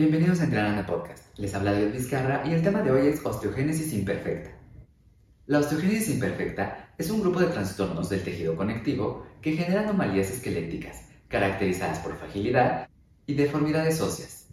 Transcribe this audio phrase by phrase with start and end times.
[0.00, 1.38] Bienvenidos a Entrenando Podcast.
[1.38, 4.50] Les habla David Vizcarra y el tema de hoy es osteogénesis imperfecta.
[5.44, 11.04] La osteogénesis imperfecta es un grupo de trastornos del tejido conectivo que generan anomalías esqueléticas
[11.28, 12.88] caracterizadas por fragilidad
[13.26, 14.48] y deformidades óseas,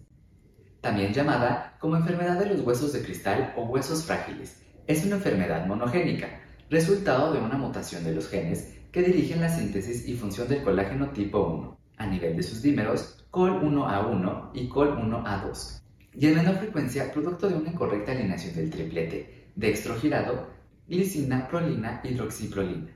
[0.81, 4.61] también llamada como enfermedad de los huesos de cristal o huesos frágiles.
[4.85, 10.09] Es una enfermedad monogénica, resultado de una mutación de los genes que dirigen la síntesis
[10.09, 15.81] y función del colágeno tipo 1 a nivel de sus dímeros COL1A1 y COL1A2,
[16.16, 20.48] y en menor frecuencia producto de una incorrecta alineación del triplete dextrogirado,
[20.88, 22.89] glicina, prolina, hidroxiprolina.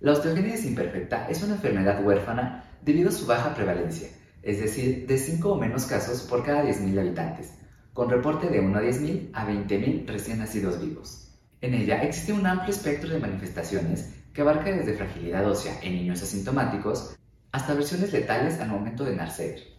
[0.00, 4.08] La osteogénesis imperfecta es una enfermedad huérfana debido a su baja prevalencia,
[4.42, 7.54] es decir, de 5 o menos casos por cada 10.000 habitantes,
[7.94, 11.38] con reporte de 1 a 10.000 a 20.000 recién nacidos vivos.
[11.62, 16.22] En ella existe un amplio espectro de manifestaciones que abarca desde fragilidad ósea en niños
[16.22, 17.16] asintomáticos
[17.52, 19.69] hasta versiones letales al momento de nacer.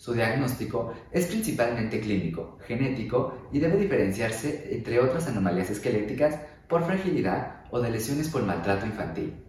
[0.00, 7.64] Su diagnóstico es principalmente clínico, genético y debe diferenciarse entre otras anomalías esqueléticas por fragilidad
[7.70, 9.44] o de lesiones por maltrato infantil.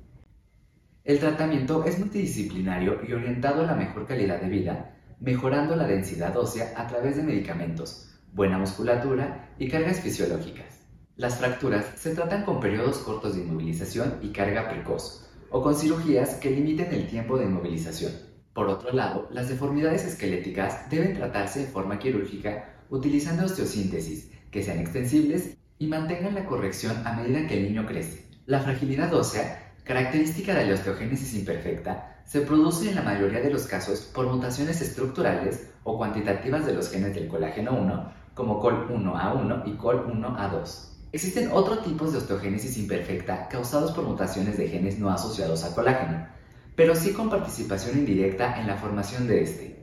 [1.06, 6.36] El tratamiento es multidisciplinario y orientado a la mejor calidad de vida, mejorando la densidad
[6.36, 10.82] ósea a través de medicamentos, buena musculatura y cargas fisiológicas.
[11.16, 16.36] Las fracturas se tratan con periodos cortos de inmovilización y carga precoz, o con cirugías
[16.36, 18.31] que limiten el tiempo de inmovilización.
[18.54, 24.80] Por otro lado, las deformidades esqueléticas deben tratarse de forma quirúrgica utilizando osteosíntesis, que sean
[24.80, 28.28] extensibles y mantengan la corrección a medida que el niño crece.
[28.46, 33.64] La fragilidad ósea, característica de la osteogénesis imperfecta, se produce en la mayoría de los
[33.64, 39.78] casos por mutaciones estructurales o cuantitativas de los genes del colágeno 1, como COL1A1 y
[39.78, 40.90] COL1A2.
[41.14, 46.28] Existen otros tipos de osteogénesis imperfecta causados por mutaciones de genes no asociados a colágeno,
[46.76, 49.82] pero sí con participación indirecta en la formación de este.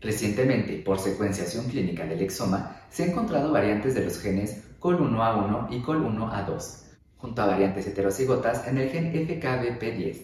[0.00, 5.82] Recientemente, por secuenciación clínica del exoma, se han encontrado variantes de los genes COL1A1 y
[5.82, 6.82] COL1A2,
[7.16, 10.16] junto a variantes heterocigotas en el gen FKBP10.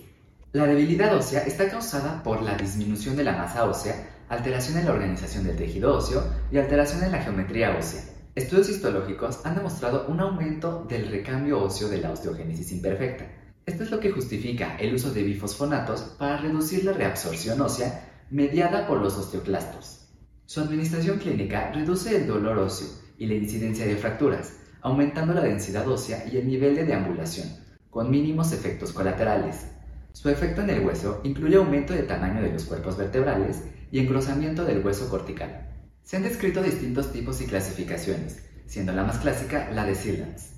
[0.52, 4.92] La debilidad ósea está causada por la disminución de la masa ósea, alteración en la
[4.92, 6.22] organización del tejido óseo
[6.52, 8.02] y alteración en la geometría ósea.
[8.36, 13.26] Estudios histológicos han demostrado un aumento del recambio óseo de la osteogénesis imperfecta.
[13.66, 18.86] Esto es lo que justifica el uso de bifosfonatos para reducir la reabsorción ósea mediada
[18.86, 20.08] por los osteoclastos.
[20.44, 25.88] Su administración clínica reduce el dolor óseo y la incidencia de fracturas, aumentando la densidad
[25.88, 27.48] ósea y el nivel de deambulación,
[27.88, 29.64] con mínimos efectos colaterales.
[30.12, 34.66] Su efecto en el hueso incluye aumento de tamaño de los cuerpos vertebrales y engrosamiento
[34.66, 35.70] del hueso cortical.
[36.02, 40.53] Se han descrito distintos tipos y clasificaciones, siendo la más clásica la de Sirlans,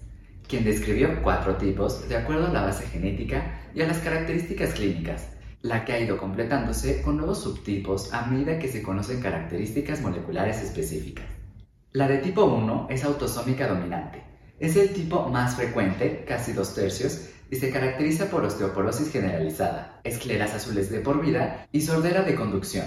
[0.48, 5.28] quien describió cuatro tipos de acuerdo a la base genética y a las características clínicas,
[5.62, 10.62] la que ha ido completándose con nuevos subtipos a medida que se conocen características moleculares
[10.62, 11.26] específicas.
[11.92, 14.22] La de tipo 1 es autosómica dominante.
[14.58, 20.54] Es el tipo más frecuente, casi dos tercios, y se caracteriza por osteoporosis generalizada, escleras
[20.54, 22.86] azules de por vida y sordera de conducción.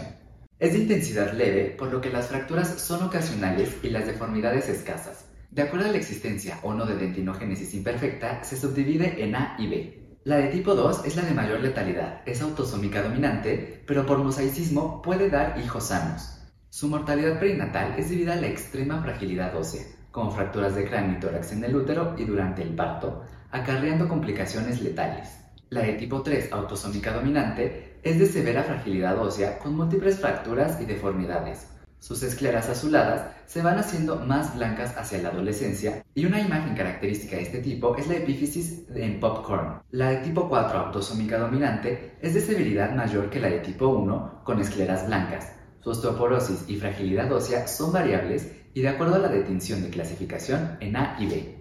[0.60, 5.29] Es de intensidad leve, por lo que las fracturas son ocasionales y las deformidades escasas.
[5.52, 9.68] De acuerdo a la existencia o no de dentinogénesis imperfecta, se subdivide en A y
[9.68, 10.00] B.
[10.24, 15.02] La de tipo 2 es la de mayor letalidad, es autosómica dominante, pero por mosaicismo
[15.02, 16.38] puede dar hijos sanos.
[16.70, 21.20] Su mortalidad perinatal es debido a la extrema fragilidad ósea, con fracturas de cráneo y
[21.20, 25.30] tórax en el útero y durante el parto, acarreando complicaciones letales.
[25.70, 30.86] La de tipo 3, autosómica dominante, es de severa fragilidad ósea con múltiples fracturas y
[30.86, 31.68] deformidades,
[32.00, 37.36] sus escleras azuladas se van haciendo más blancas hacia la adolescencia y una imagen característica
[37.36, 39.82] de este tipo es la epífisis en popcorn.
[39.92, 44.42] La de tipo 4 autosómica dominante es de severidad mayor que la de tipo 1
[44.46, 45.52] con escleras blancas.
[45.82, 50.78] Su osteoporosis y fragilidad ósea son variables y de acuerdo a la detención de clasificación
[50.80, 51.60] en A y B.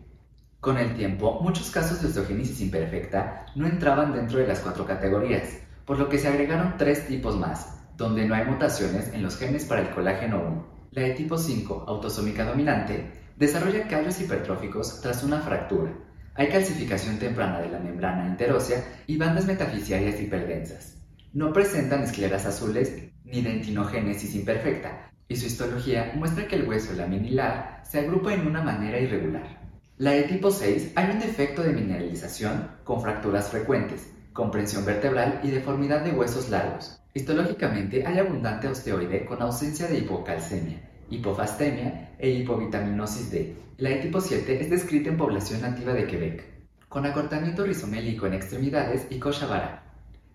[0.60, 5.48] Con el tiempo, muchos casos de osteogénesis imperfecta no entraban dentro de las cuatro categorías,
[5.84, 9.64] por lo que se agregaron tres tipos más, donde no hay mutaciones en los genes
[9.64, 10.66] para el colágeno 1.
[10.92, 15.92] La de tipo 5, autosómica dominante, desarrolla callos hipertróficos tras una fractura.
[16.36, 20.96] Hay calcificación temprana de la membrana interósea y bandas metafisiarias hiperdensas.
[21.32, 27.82] No presentan escleras azules ni dentinogénesis imperfecta, y su histología muestra que el hueso laminilar
[27.84, 29.60] se agrupa en una manera irregular.
[29.96, 34.08] La de tipo 6 hay un defecto de mineralización con fracturas frecuentes,
[34.38, 37.00] comprensión vertebral y deformidad de huesos largos.
[37.12, 40.80] Histológicamente hay abundante osteoide con ausencia de hipocalcemia,
[41.10, 43.56] hipofastemia e hipovitaminosis D.
[43.78, 46.44] La de tipo 7 es descrita en población nativa de Quebec,
[46.88, 49.82] con acortamiento rizomélico en extremidades y coxa vara,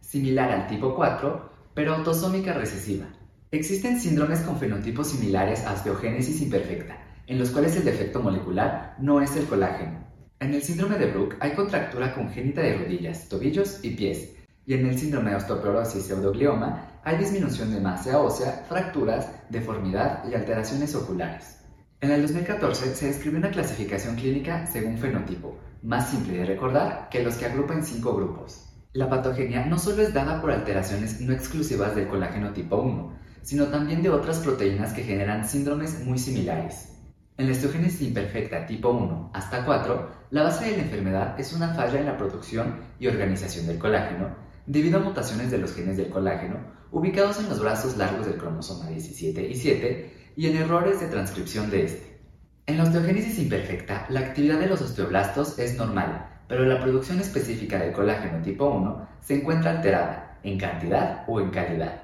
[0.01, 3.05] similar al tipo 4, pero autosómica recesiva.
[3.51, 9.21] Existen síndromes con fenotipos similares a osteogénesis imperfecta, en los cuales el defecto molecular no
[9.21, 10.02] es el colágeno.
[10.43, 14.35] En el síndrome de Brooke hay contractura congénita de rodillas, tobillos y pies,
[14.65, 20.35] y en el síndrome de osteoporosis pseudoglioma hay disminución de masa ósea, fracturas, deformidad y
[20.35, 21.59] alteraciones oculares.
[22.01, 27.23] En el 2014 se describió una clasificación clínica según fenotipo, más simple de recordar que
[27.23, 28.65] los que agrupa en cinco grupos.
[28.91, 33.67] La patogenia no solo es dada por alteraciones no exclusivas del colágeno tipo 1, sino
[33.67, 36.92] también de otras proteínas que generan síndromes muy similares.
[37.35, 41.73] En la osteogénesis imperfecta tipo 1 hasta 4, la base de la enfermedad es una
[41.73, 44.35] falla en la producción y organización del colágeno,
[44.67, 46.57] debido a mutaciones de los genes del colágeno
[46.91, 51.71] ubicados en los brazos largos del cromosoma 17 y 7 y en errores de transcripción
[51.71, 52.21] de este.
[52.67, 57.79] En la osteogénesis imperfecta, la actividad de los osteoblastos es normal, pero la producción específica
[57.79, 62.02] del colágeno tipo 1 se encuentra alterada, en cantidad o en calidad.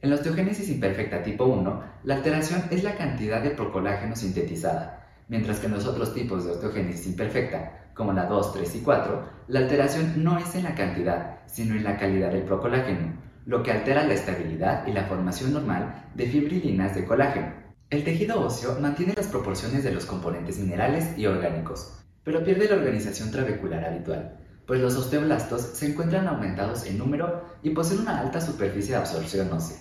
[0.00, 5.58] En la osteogénesis imperfecta tipo 1, la alteración es la cantidad de procolágeno sintetizada, mientras
[5.58, 9.58] que en los otros tipos de osteogénesis imperfecta, como la 2, 3 y 4, la
[9.58, 13.14] alteración no es en la cantidad, sino en la calidad del procolágeno,
[13.44, 17.52] lo que altera la estabilidad y la formación normal de fibrilinas de colágeno.
[17.90, 22.76] El tejido óseo mantiene las proporciones de los componentes minerales y orgánicos, pero pierde la
[22.76, 28.40] organización trabecular habitual, pues los osteoblastos se encuentran aumentados en número y poseen una alta
[28.40, 29.78] superficie de absorción ósea,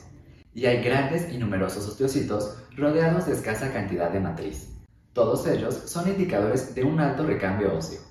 [0.55, 4.69] y hay grandes y numerosos osteocitos rodeados de escasa cantidad de matriz.
[5.13, 8.01] Todos ellos son indicadores de un alto recambio óseo.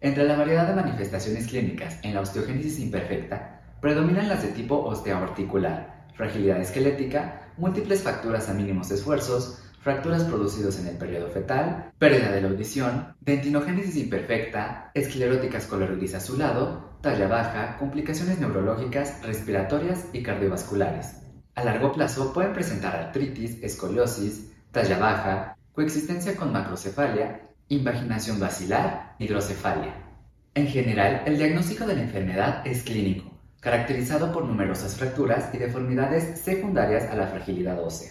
[0.00, 6.08] Entre la variedad de manifestaciones clínicas en la osteogénesis imperfecta, Predominan las de tipo osteoarticular,
[6.16, 12.40] fragilidad esquelética, múltiples fracturas a mínimos esfuerzos, fracturas producidas en el periodo fetal, pérdida de
[12.40, 21.22] la audición, dentinogénesis imperfecta, escleróticas color gris azulado, talla baja, complicaciones neurológicas, respiratorias y cardiovasculares.
[21.54, 29.94] A largo plazo pueden presentar artritis, escoliosis, talla baja, coexistencia con macrocefalia, invaginación basilar, hidrocefalia.
[30.54, 36.40] En general, el diagnóstico de la enfermedad es clínico caracterizado por numerosas fracturas y deformidades
[36.40, 38.10] secundarias a la fragilidad ósea,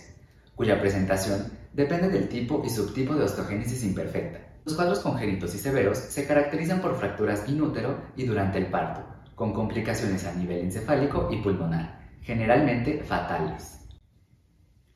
[0.55, 4.39] cuya presentación depende del tipo y subtipo de osteogénesis imperfecta.
[4.65, 9.53] Los cuadros congénitos y severos se caracterizan por fracturas inútero y durante el parto, con
[9.53, 13.81] complicaciones a nivel encefálico y pulmonar, generalmente fatales.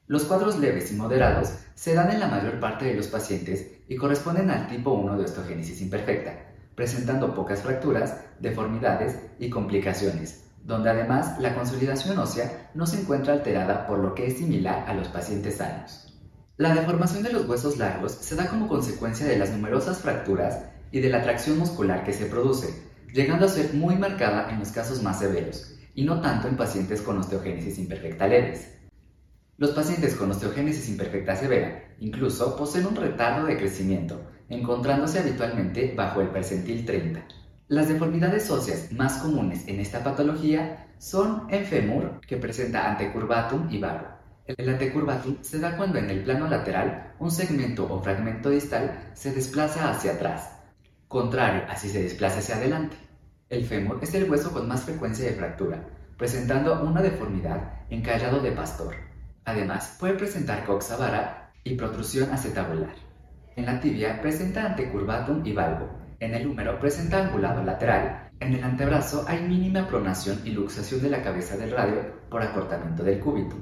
[0.08, 3.96] Los cuadros leves y moderados se dan en la mayor parte de los pacientes y
[3.96, 6.34] corresponden al tipo 1 de osteogénesis imperfecta,
[6.74, 13.86] presentando pocas fracturas, deformidades y complicaciones, donde además la consolidación ósea no se encuentra alterada
[13.86, 16.11] por lo que es similar a los pacientes sanos.
[16.58, 21.00] La deformación de los huesos largos se da como consecuencia de las numerosas fracturas y
[21.00, 22.68] de la tracción muscular que se produce,
[23.14, 27.02] llegando a ser muy marcada en los casos más severos, y no tanto en pacientes
[27.02, 28.68] con osteogénesis imperfecta leves.
[29.58, 34.20] Los pacientes con osteogénesis imperfecta severa incluso poseen un retardo de crecimiento,
[34.50, 37.24] encontrándose habitualmente bajo el percentil 30.
[37.70, 43.80] Las deformidades óseas más comunes en esta patología son en fémur, que presenta antecurvatum y
[43.80, 44.21] barro.
[44.58, 49.34] El antecurvatum se da cuando en el plano lateral un segmento o fragmento distal se
[49.34, 50.52] desplaza hacia atrás,
[51.08, 52.98] contrario a si se desplaza hacia adelante.
[53.50, 55.86] El fémur es el hueso con más frecuencia de fractura,
[56.18, 58.96] presentando una deformidad encallado de pastor.
[59.46, 62.96] Además, puede presentar coxa vara y protrusión acetabular.
[63.56, 65.90] En la tibia presenta antecurvatum y valgo.
[66.20, 68.30] En el húmero presenta angulado lateral.
[68.40, 73.04] En el antebrazo hay mínima pronación y luxación de la cabeza del radio por acortamiento
[73.04, 73.56] del cúbito.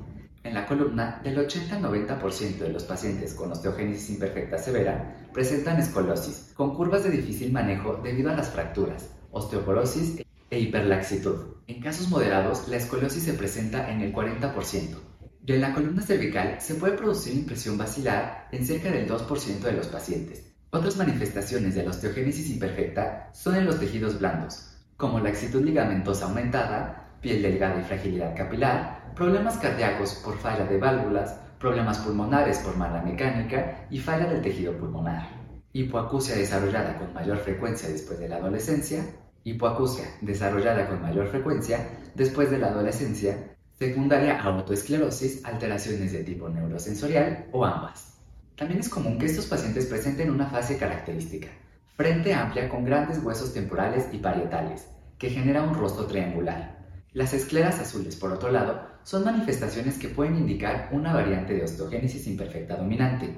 [0.49, 5.79] En la columna, del 80 al 90% de los pacientes con osteogénesis imperfecta severa presentan
[5.79, 11.57] escolosis, con curvas de difícil manejo debido a las fracturas, osteoporosis e hiperlaxitud.
[11.67, 14.97] En casos moderados, la escoliosis se presenta en el 40%.
[15.45, 19.73] Y en la columna cervical se puede producir impresión basilar en cerca del 2% de
[19.73, 20.51] los pacientes.
[20.71, 27.17] Otras manifestaciones de la osteogénesis imperfecta son en los tejidos blandos, como laxitud ligamentosa aumentada,
[27.21, 33.01] piel delgada y fragilidad capilar, problemas cardíacos por falla de válvulas, problemas pulmonares por mala
[33.01, 35.27] mecánica y falla del tejido pulmonar.
[35.73, 39.03] Hipoacusia desarrollada con mayor frecuencia después de la adolescencia,
[39.43, 41.85] hipoacusia desarrollada con mayor frecuencia
[42.15, 48.13] después de la adolescencia secundaria a autoesclerosis, alteraciones de tipo neurosensorial o ambas.
[48.55, 51.49] También es común que estos pacientes presenten una fase característica,
[51.97, 56.79] frente amplia con grandes huesos temporales y parietales, que genera un rostro triangular.
[57.11, 62.27] Las escleras azules, por otro lado, son manifestaciones que pueden indicar una variante de osteogénesis
[62.27, 63.33] imperfecta dominante,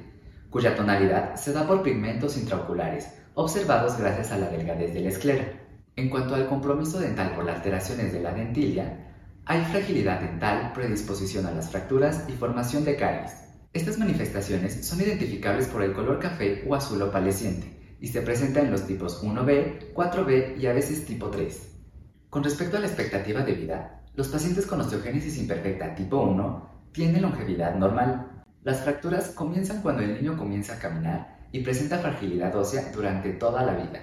[0.49, 5.45] cuya tonalidad se da por pigmentos intraoculares, observados gracias a la delgadez de la esclera.
[5.95, 9.07] En cuanto al compromiso dental por las alteraciones de la dentilla,
[9.45, 13.33] Hay fragilidad dental, predisposición a las fracturas y formación de caries.
[13.73, 18.71] Estas manifestaciones son identificables por el color café o azul opaleciente y se presentan en
[18.71, 21.69] los tipos 1B, 4B y a veces tipo 3.
[22.29, 27.21] Con respecto a la expectativa de vida, los pacientes con osteogénesis imperfecta tipo 1 tienen
[27.21, 28.43] longevidad normal.
[28.63, 33.63] Las fracturas comienzan cuando el niño comienza a caminar y presenta fragilidad ósea durante toda
[33.63, 34.01] la vida.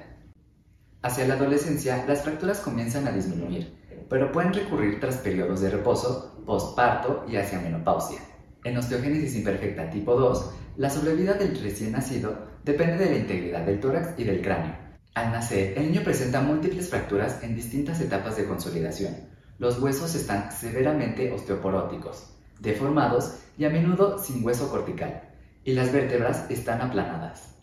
[1.02, 3.76] Hacia la adolescencia, las fracturas comienzan a disminuir,
[4.08, 8.18] pero pueden recurrir tras periodos de reposo, postparto y hacia menopausia.
[8.64, 13.78] En osteogénesis imperfecta tipo 2, la sobrevida del recién nacido depende de la integridad del
[13.78, 14.74] tórax y del cráneo.
[15.14, 19.37] Al nacer, el niño presenta múltiples fracturas en distintas etapas de consolidación.
[19.58, 25.30] Los huesos están severamente osteoporóticos, deformados y a menudo sin hueso cortical,
[25.64, 27.56] y las vértebras están aplanadas.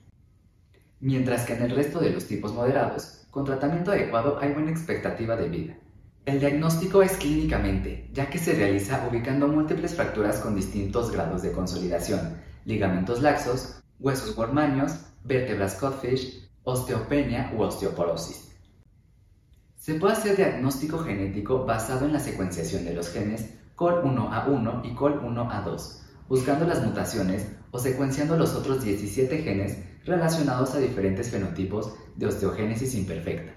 [1.00, 5.38] Mientras que en el resto de los tipos moderados, con tratamiento adecuado hay buena expectativa
[5.38, 5.76] de vida.
[6.26, 11.54] El diagnóstico es clínicamente, ya que se realiza ubicando múltiples fracturas con distintos grados de
[11.54, 18.55] consolidación, ligamentos laxos, huesos wormáneos, vértebras codfish, osteopenia u osteoporosis.
[19.86, 26.00] Se puede hacer diagnóstico genético basado en la secuenciación de los genes COL1A1 y COL1A2,
[26.28, 32.96] buscando las mutaciones o secuenciando los otros 17 genes relacionados a diferentes fenotipos de osteogénesis
[32.96, 33.54] imperfecta.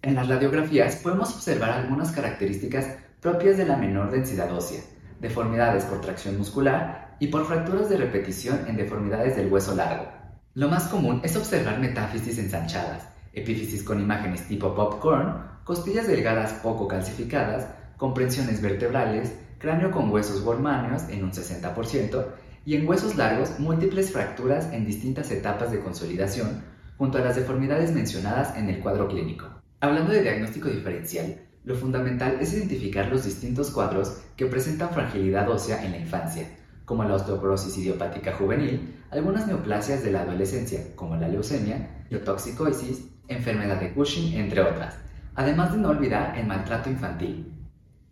[0.00, 2.86] En las radiografías podemos observar algunas características
[3.20, 4.80] propias de la menor densidad ósea,
[5.20, 10.06] deformidades por tracción muscular y por fracturas de repetición en deformidades del hueso largo.
[10.54, 16.88] Lo más común es observar metáfisis ensanchadas, epífisis con imágenes tipo popcorn, costillas delgadas poco
[16.88, 17.66] calcificadas,
[17.98, 22.24] comprensiones vertebrales, cráneo con huesos wormáneos en un 60%
[22.64, 26.64] y en huesos largos múltiples fracturas en distintas etapas de consolidación
[26.96, 29.44] junto a las deformidades mencionadas en el cuadro clínico.
[29.80, 35.84] Hablando de diagnóstico diferencial, lo fundamental es identificar los distintos cuadros que presentan fragilidad ósea
[35.84, 36.48] en la infancia,
[36.86, 43.78] como la osteoporosis idiopática juvenil, algunas neoplasias de la adolescencia, como la leucemia, biotoxicosis, enfermedad
[43.78, 44.96] de Cushing, entre otras,
[45.38, 47.50] además de no olvidar el maltrato infantil.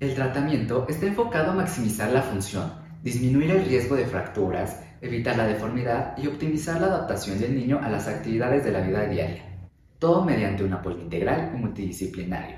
[0.01, 5.47] El tratamiento está enfocado a maximizar la función, disminuir el riesgo de fracturas, evitar la
[5.47, 9.57] deformidad y optimizar la adaptación del niño a las actividades de la vida diaria
[9.99, 12.57] todo mediante un apoyo integral y multidisciplinario.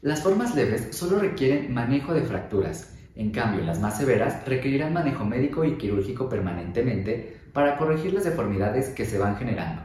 [0.00, 5.24] Las formas leves solo requieren manejo de fracturas, en cambio las más severas requerirán manejo
[5.24, 9.82] médico y quirúrgico permanentemente para corregir las deformidades que se van generando.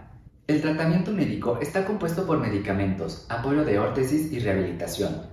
[0.50, 5.28] El tratamiento médico está compuesto por medicamentos, apoyo de órtesis y rehabilitación.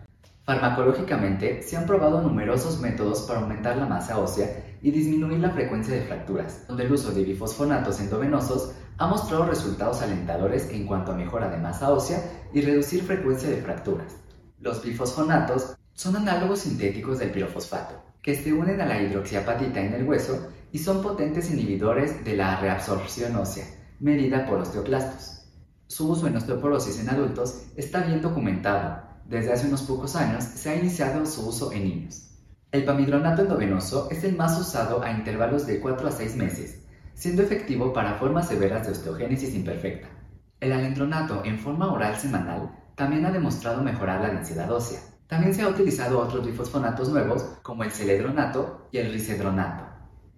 [0.44, 5.94] Farmacológicamente se han probado numerosos métodos para aumentar la masa ósea y disminuir la frecuencia
[5.94, 11.16] de fracturas, donde el uso de bifosfonatos endovenosos ha mostrado resultados alentadores en cuanto a
[11.16, 14.18] mejora de masa ósea y reducir frecuencia de fracturas.
[14.60, 20.06] Los bifosfonatos son análogos sintéticos del pirofosfato, que se unen a la hidroxiapatita en el
[20.06, 23.64] hueso y son potentes inhibidores de la reabsorción ósea,
[24.00, 25.44] medida por osteoclastos.
[25.86, 29.02] Su uso en osteoporosis en adultos está bien documentado.
[29.24, 32.30] Desde hace unos pocos años se ha iniciado su uso en niños.
[32.72, 36.86] El pamidronato endovenoso es el más usado a intervalos de 4 a 6 meses
[37.16, 40.08] siendo efectivo para formas severas de osteogénesis imperfecta.
[40.60, 45.00] El alendronato en forma oral semanal también ha demostrado mejorar la densidad ósea.
[45.26, 49.84] También se ha utilizado otros bifosfonatos nuevos como el celedronato y el risedronato.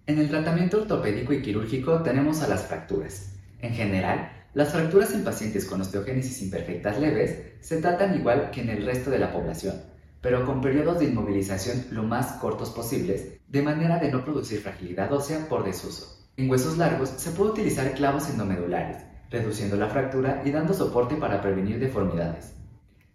[0.07, 3.33] En el tratamiento ortopédico y quirúrgico tenemos a las fracturas.
[3.61, 8.69] En general, las fracturas en pacientes con osteogénesis imperfectas leves se tratan igual que en
[8.69, 9.75] el resto de la población,
[10.21, 15.11] pero con periodos de inmovilización lo más cortos posibles, de manera de no producir fragilidad
[15.11, 16.27] ósea por desuso.
[16.37, 21.41] En huesos largos se puede utilizar clavos endomedulares, reduciendo la fractura y dando soporte para
[21.41, 22.53] prevenir deformidades.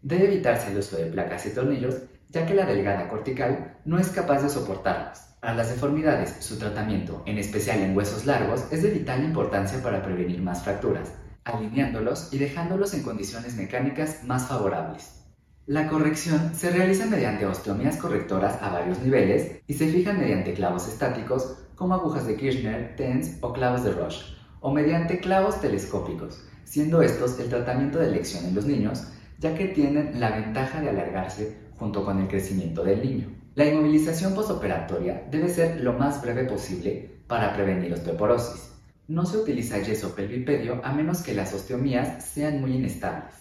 [0.02, 1.96] Debe evitarse el uso de placas y tornillos,
[2.34, 5.20] ya que la delgada cortical no es capaz de soportarlos.
[5.40, 10.02] Para las deformidades, su tratamiento, en especial en huesos largos, es de vital importancia para
[10.02, 11.12] prevenir más fracturas,
[11.44, 15.22] alineándolos y dejándolos en condiciones mecánicas más favorables.
[15.66, 20.88] La corrección se realiza mediante osteomías correctoras a varios niveles y se fijan mediante clavos
[20.88, 24.24] estáticos como agujas de Kirchner, TENS o clavos de Roche,
[24.60, 29.06] o mediante clavos telescópicos, siendo estos el tratamiento de elección en los niños,
[29.38, 33.28] ya que tienen la ventaja de alargarse junto con el crecimiento del niño.
[33.54, 38.72] La inmovilización postoperatoria debe ser lo más breve posible para prevenir osteoporosis.
[39.06, 43.34] No se utiliza yeso pelvipedio a menos que las osteomías sean muy inestables.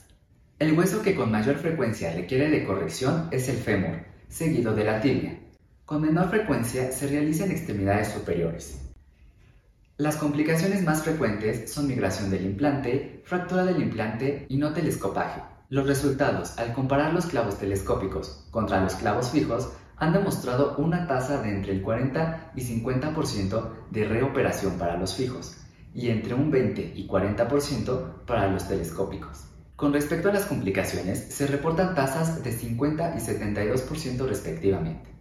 [0.59, 5.01] El hueso que con mayor frecuencia requiere de corrección es el fémur, seguido de la
[5.01, 5.39] tibia,
[5.85, 8.79] con menor frecuencia se realiza en extremidades superiores.
[9.97, 15.41] Las complicaciones más frecuentes son migración del implante, fractura del implante y no telescopaje.
[15.74, 21.42] Los resultados, al comparar los clavos telescópicos contra los clavos fijos, han demostrado una tasa
[21.42, 25.58] de entre el 40 y 50% de reoperación para los fijos
[25.96, 29.46] y entre un 20 y 40% para los telescópicos.
[29.75, 35.12] Con respecto a las complicaciones, se reportan tasas de 50 y 72% respectivamente.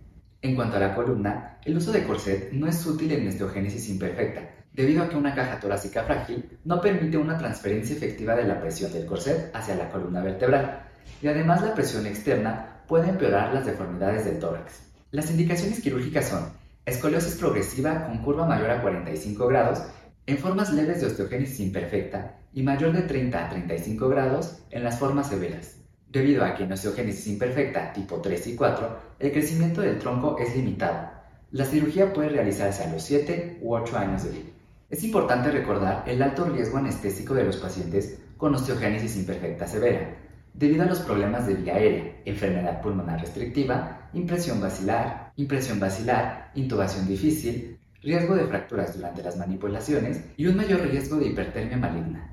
[0.42, 4.50] En cuanto a la columna, el uso de corset no es útil en osteogénesis imperfecta,
[4.72, 8.92] debido a que una caja torácica frágil no permite una transferencia efectiva de la presión
[8.92, 10.82] del corset hacia la columna vertebral,
[11.22, 14.82] y además la presión externa puede empeorar las deformidades del tórax.
[15.12, 16.50] Las indicaciones quirúrgicas son
[16.84, 19.80] escoliosis progresiva con curva mayor a 45 grados
[20.26, 24.98] en formas leves de osteogénesis imperfecta y mayor de 30 a 35 grados en las
[24.98, 25.81] formas severas.
[26.12, 30.54] Debido a que en osteogénesis imperfecta tipo 3 y 4, el crecimiento del tronco es
[30.54, 31.08] limitado.
[31.52, 34.50] La cirugía puede realizarse a los 7 u 8 años de vida.
[34.90, 40.18] Es importante recordar el alto riesgo anestésico de los pacientes con osteogénesis imperfecta severa,
[40.52, 47.08] debido a los problemas de vía aérea, enfermedad pulmonar restrictiva, impresión basilar, impresión basilar, intubación
[47.08, 52.31] difícil, riesgo de fracturas durante las manipulaciones y un mayor riesgo de hipertermia maligna.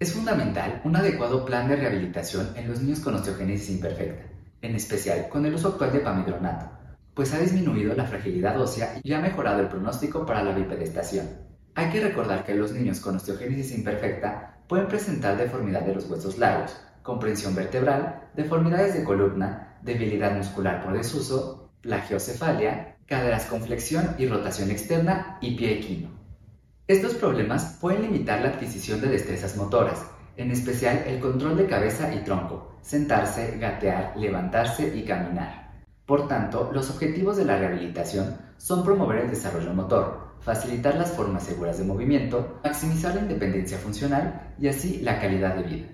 [0.00, 4.26] Es fundamental un adecuado plan de rehabilitación en los niños con osteogénesis imperfecta,
[4.62, 6.70] en especial con el uso actual de pamidronato,
[7.14, 11.26] pues ha disminuido la fragilidad ósea y ha mejorado el pronóstico para la bipedestación.
[11.74, 16.38] Hay que recordar que los niños con osteogénesis imperfecta pueden presentar deformidad de los huesos
[16.38, 24.26] largos, comprensión vertebral, deformidades de columna, debilidad muscular por desuso, plagiocefalia, caderas con flexión y
[24.26, 26.17] rotación externa y pie equino.
[26.88, 30.06] Estos problemas pueden limitar la adquisición de destrezas motoras,
[30.38, 35.84] en especial el control de cabeza y tronco, sentarse, gatear, levantarse y caminar.
[36.06, 41.42] Por tanto, los objetivos de la rehabilitación son promover el desarrollo motor, facilitar las formas
[41.42, 45.88] seguras de movimiento, maximizar la independencia funcional y así la calidad de vida.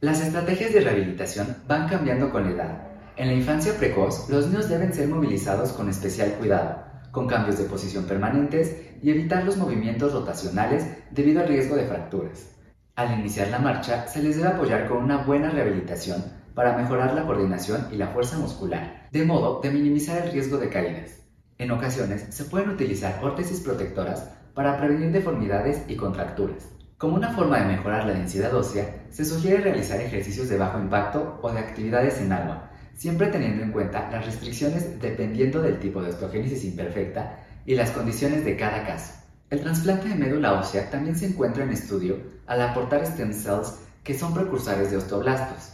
[0.00, 2.88] Las estrategias de rehabilitación van cambiando con la edad.
[3.16, 6.84] En la infancia precoz, los niños deben ser movilizados con especial cuidado,
[7.14, 12.50] con cambios de posición permanentes y evitar los movimientos rotacionales debido al riesgo de fracturas.
[12.96, 17.24] Al iniciar la marcha, se les debe apoyar con una buena rehabilitación para mejorar la
[17.24, 21.20] coordinación y la fuerza muscular, de modo de minimizar el riesgo de caídas.
[21.58, 26.68] En ocasiones, se pueden utilizar órtesis protectoras para prevenir deformidades y contracturas.
[26.98, 31.38] Como una forma de mejorar la densidad ósea, se sugiere realizar ejercicios de bajo impacto
[31.42, 36.10] o de actividades en agua, siempre teniendo en cuenta las restricciones dependiendo del tipo de
[36.10, 39.12] osteogénesis imperfecta y las condiciones de cada caso.
[39.50, 44.18] El trasplante de médula ósea también se encuentra en estudio al aportar stem cells que
[44.18, 45.72] son precursores de osteoblastos.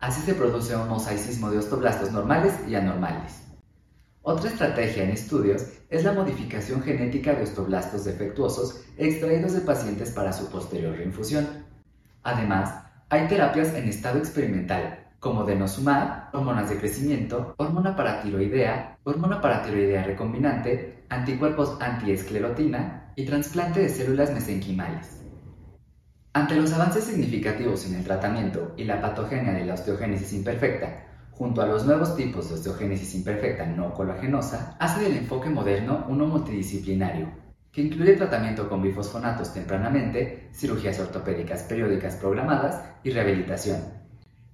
[0.00, 3.42] Así se produce un mosaicismo de osteoblastos normales y anormales.
[4.22, 10.32] Otra estrategia en estudios es la modificación genética de osteoblastos defectuosos extraídos de pacientes para
[10.32, 11.46] su posterior reinfusión.
[12.22, 20.04] Además, hay terapias en estado experimental como denosumab, hormonas de crecimiento, hormona paratiroidea, hormona paratiroidea
[20.04, 25.20] recombinante, anticuerpos antiesclerotina y trasplante de células mesenquimales.
[26.32, 31.62] Ante los avances significativos en el tratamiento y la patogenia de la osteogénesis imperfecta, junto
[31.62, 37.28] a los nuevos tipos de osteogénesis imperfecta no colagenosa, hace del enfoque moderno uno multidisciplinario,
[37.72, 43.97] que incluye tratamiento con bifosfonatos tempranamente, cirugías ortopédicas periódicas programadas y rehabilitación,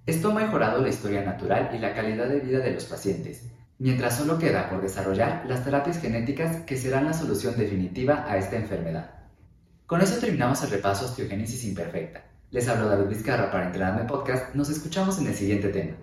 [0.06, 3.44] esto ha mejorado la historia natural y la calidad de vida de los pacientes,
[3.78, 8.56] mientras solo queda por desarrollar las terapias genéticas que serán la solución definitiva a esta
[8.56, 9.10] enfermedad.
[9.86, 12.22] Con eso terminamos el repaso osteogénesis imperfecta.
[12.50, 14.54] Les hablo David Vizcarra para Entrenarme Podcast.
[14.54, 15.96] Nos escuchamos en el siguiente tema.